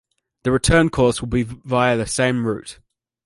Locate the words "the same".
1.95-2.47